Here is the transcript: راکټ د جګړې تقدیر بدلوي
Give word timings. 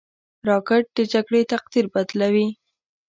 راکټ 0.49 0.83
د 0.97 0.99
جګړې 1.13 1.41
تقدیر 1.53 1.85
بدلوي 1.93 2.47